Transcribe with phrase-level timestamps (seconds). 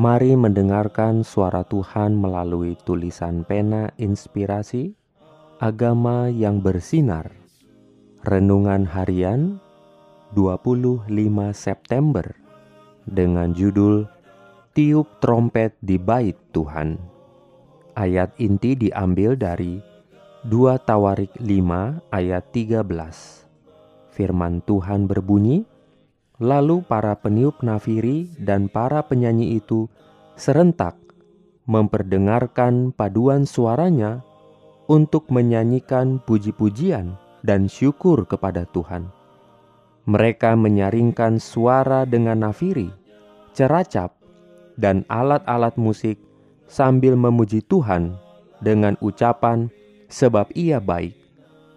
[0.00, 4.96] Mari mendengarkan suara Tuhan melalui tulisan pena inspirasi
[5.60, 7.28] Agama yang bersinar.
[8.24, 9.60] Renungan harian
[10.32, 11.04] 25
[11.52, 12.32] September
[13.04, 14.08] Dengan judul
[14.72, 16.96] Tiup trompet di bait Tuhan
[17.92, 19.84] Ayat inti diambil dari
[20.48, 22.88] 2 Tawarik 5 ayat 13
[24.16, 25.68] Firman Tuhan berbunyi,
[26.40, 29.92] Lalu para peniup nafiri dan para penyanyi itu
[30.40, 30.96] serentak
[31.68, 34.24] memperdengarkan paduan suaranya
[34.88, 37.12] untuk menyanyikan puji-pujian
[37.44, 39.12] dan syukur kepada Tuhan.
[40.08, 42.88] Mereka menyaringkan suara dengan nafiri,
[43.52, 44.16] ceracap,
[44.80, 46.16] dan alat-alat musik
[46.64, 48.16] sambil memuji Tuhan
[48.64, 49.68] dengan ucapan
[50.08, 51.12] sebab ia baik,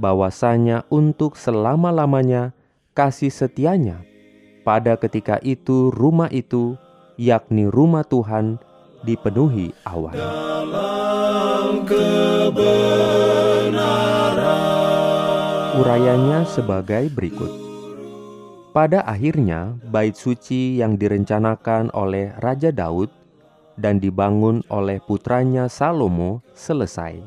[0.00, 2.56] bahwasanya untuk selama-lamanya
[2.96, 4.15] kasih setianya
[4.66, 6.74] pada ketika itu rumah itu,
[7.14, 8.58] yakni rumah Tuhan,
[9.06, 10.18] dipenuhi awan.
[15.78, 17.52] Urayanya sebagai berikut.
[18.74, 23.08] Pada akhirnya, bait suci yang direncanakan oleh Raja Daud
[23.78, 27.22] dan dibangun oleh putranya Salomo selesai.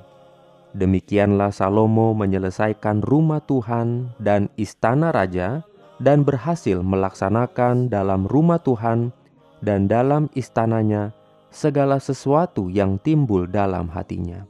[0.76, 5.66] Demikianlah Salomo menyelesaikan rumah Tuhan dan istana raja
[6.00, 9.11] dan berhasil melaksanakan dalam rumah Tuhan
[9.59, 11.11] dan dalam istananya
[11.52, 14.47] segala sesuatu yang timbul dalam hatinya.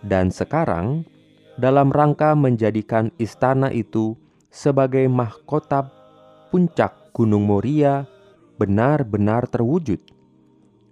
[0.00, 1.04] Dan sekarang,
[1.60, 4.16] dalam rangka menjadikan istana itu
[4.48, 5.88] sebagai mahkota
[6.48, 8.08] puncak Gunung Moria
[8.58, 10.00] benar-benar terwujud,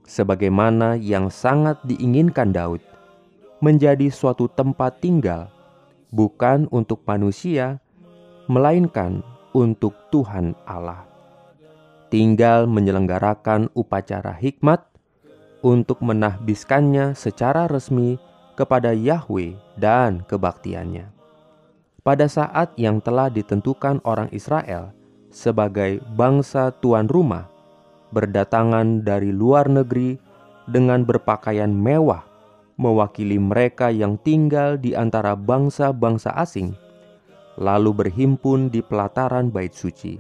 [0.06, 2.82] sebagaimana yang sangat diinginkan Daud,
[3.62, 5.50] menjadi suatu tempat tinggal,
[6.11, 7.78] bukan untuk manusia,
[8.50, 9.22] melainkan
[9.53, 11.05] untuk Tuhan Allah.
[12.13, 14.85] Tinggal menyelenggarakan upacara hikmat
[15.65, 18.21] untuk menahbiskannya secara resmi
[18.53, 21.09] kepada Yahweh dan kebaktiannya.
[22.03, 24.93] Pada saat yang telah ditentukan orang Israel
[25.33, 27.49] sebagai bangsa tuan rumah,
[28.12, 30.19] berdatangan dari luar negeri
[30.69, 32.27] dengan berpakaian mewah,
[32.77, 36.77] mewakili mereka yang tinggal di antara bangsa-bangsa asing
[37.61, 40.17] lalu berhimpun di pelataran bait suci.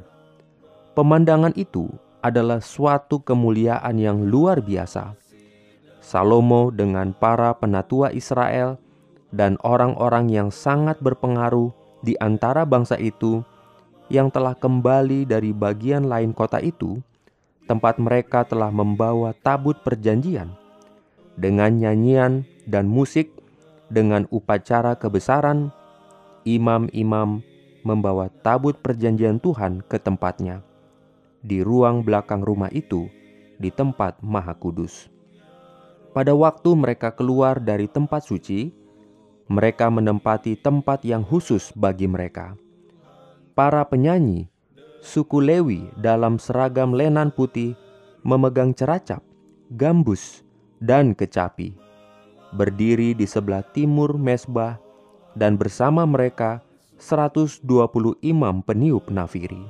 [0.92, 1.88] Pemandangan itu
[2.20, 5.16] adalah suatu kemuliaan yang luar biasa.
[6.02, 8.76] Salomo dengan para penatua Israel
[9.32, 11.72] dan orang-orang yang sangat berpengaruh
[12.04, 13.40] di antara bangsa itu
[14.12, 17.00] yang telah kembali dari bagian lain kota itu,
[17.64, 20.52] tempat mereka telah membawa tabut perjanjian
[21.40, 23.32] dengan nyanyian dan musik
[23.88, 25.72] dengan upacara kebesaran
[26.44, 27.42] imam-imam
[27.82, 30.62] membawa tabut perjanjian Tuhan ke tempatnya
[31.42, 33.10] di ruang belakang rumah itu
[33.58, 35.10] di tempat Maha Kudus.
[36.14, 38.70] Pada waktu mereka keluar dari tempat suci,
[39.50, 42.54] mereka menempati tempat yang khusus bagi mereka.
[43.52, 44.48] Para penyanyi,
[45.02, 47.74] suku Lewi dalam seragam lenan putih
[48.22, 49.20] memegang ceracap,
[49.74, 50.46] gambus,
[50.78, 51.74] dan kecapi.
[52.52, 54.76] Berdiri di sebelah timur mesbah
[55.36, 56.60] dan bersama mereka
[57.00, 57.66] 120
[58.22, 59.60] imam peniup nafiri.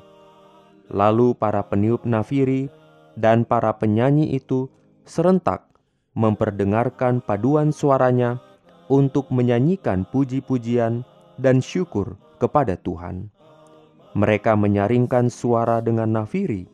[0.93, 2.69] Lalu para peniup nafiri
[3.17, 4.69] dan para penyanyi itu
[5.09, 5.65] serentak
[6.13, 8.37] memperdengarkan paduan suaranya
[8.93, 11.01] untuk menyanyikan puji-pujian
[11.41, 13.33] dan syukur kepada Tuhan.
[14.13, 16.69] Mereka menyaringkan suara dengan nafiri,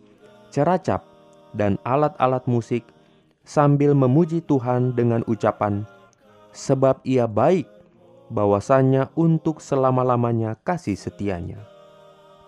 [0.50, 1.06] ceracap,
[1.54, 2.82] dan alat-alat musik
[3.46, 5.86] sambil memuji Tuhan dengan ucapan,
[6.50, 7.70] "Sebab Ia baik,
[8.28, 11.60] bahwasanya untuk selama-lamanya kasih setianya.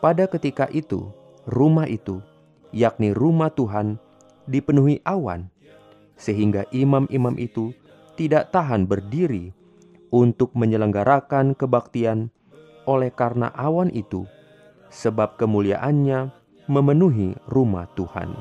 [0.00, 1.12] Pada ketika itu,
[1.44, 2.24] rumah itu,
[2.72, 4.00] yakni rumah Tuhan,
[4.48, 5.48] dipenuhi awan,
[6.16, 7.72] sehingga imam-imam itu
[8.16, 9.52] tidak tahan berdiri
[10.12, 12.32] untuk menyelenggarakan kebaktian
[12.88, 14.24] oleh karena awan itu,
[14.88, 16.32] sebab kemuliaannya
[16.68, 18.32] memenuhi rumah Tuhan.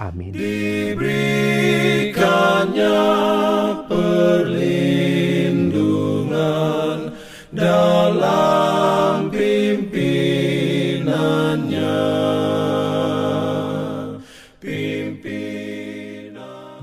[0.00, 0.32] Amin.
[0.32, 1.71] Diberikannya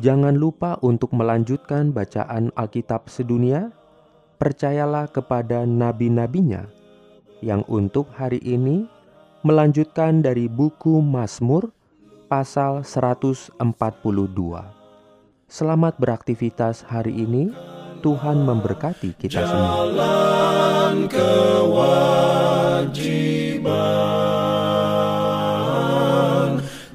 [0.10, 3.70] Jangan lupa untuk melanjutkan bacaan Alkitab sedunia.
[4.42, 6.66] Percayalah kepada nabi-nabinya
[7.46, 8.90] yang untuk hari ini
[9.46, 11.70] melanjutkan dari buku Mazmur
[12.26, 13.62] pasal 142.
[15.46, 17.54] Selamat beraktivitas hari ini.
[18.02, 19.94] Tuhan memberkati kita semua.
[19.94, 21.86] Jalan kewajiban,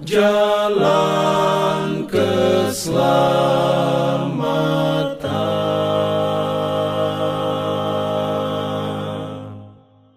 [0.03, 1.14] jalan
[2.75, 3.34] Slow.